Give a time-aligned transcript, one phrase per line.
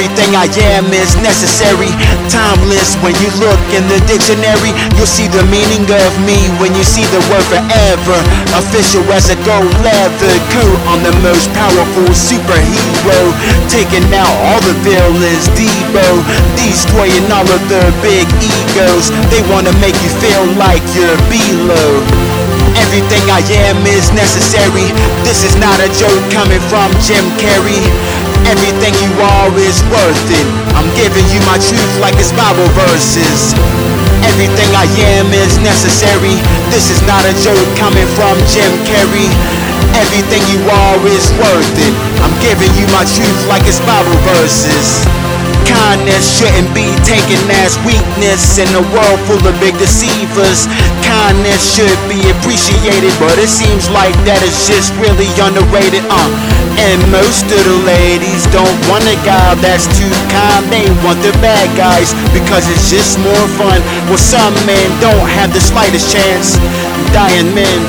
[0.00, 1.92] Everything I am is necessary,
[2.32, 2.96] timeless.
[3.04, 7.04] When you look in the dictionary, you'll see the meaning of me when you see
[7.12, 8.16] the word forever.
[8.56, 13.20] Official as a gold leather coat on the most powerful superhero.
[13.68, 16.08] Taking out all the villains, Debo.
[16.56, 19.12] Destroying all of the big egos.
[19.28, 22.40] They wanna make you feel like you're below.
[22.80, 24.88] Everything I am is necessary.
[25.28, 27.82] This is not a joke coming from Jim Carrey.
[28.50, 30.46] Everything you are is worth it.
[30.74, 33.54] I'm giving you my truth like it's Bible verses.
[34.26, 36.34] Everything I am is necessary.
[36.74, 39.30] This is not a joke coming from Jim Carrey.
[39.94, 41.94] Everything you are is worth it.
[42.26, 45.06] I'm giving you my truth like it's Bible verses.
[45.70, 50.66] Kindness shouldn't be taken as weakness in a world full of big deceivers.
[51.06, 56.02] Kindness should be appreciated, but it seems like that is just really underrated.
[56.10, 56.26] Uh,
[56.80, 60.64] and most of the ladies don't want a guy that's too kind.
[60.72, 63.84] They want the bad guys because it's just more fun.
[64.08, 66.56] Well, some men don't have the slightest chance.
[67.12, 67.80] Dying men.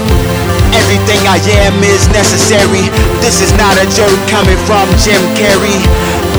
[0.75, 2.87] Everything I am is necessary.
[3.23, 5.79] This is not a joke coming from Jim Carrey.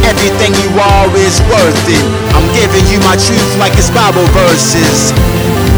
[0.04, 2.04] Everything you are is worth it.
[2.36, 5.12] I'm giving you my truth like it's Bible verses.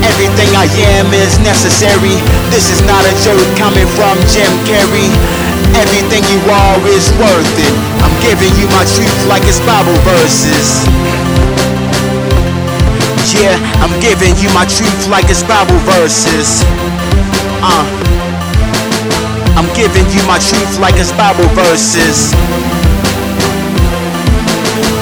[0.05, 2.21] Everything I am is necessary.
[2.53, 5.09] This is not a joke coming from Jim Carrey.
[5.75, 7.75] Everything you are is worth it.
[8.05, 10.85] I'm giving you my truth like it's Bible verses.
[13.35, 16.63] Yeah, I'm giving you my truth like it's Bible verses.
[17.65, 17.85] Uh.
[19.57, 22.35] I'm giving you my truth like it's Bible verses.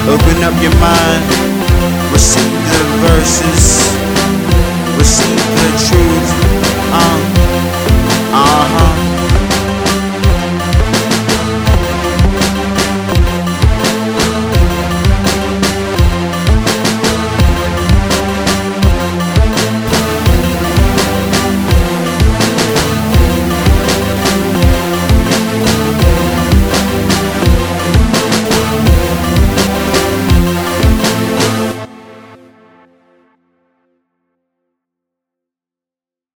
[0.05, 1.25] Open up your mind,
[2.13, 3.89] receive the verses,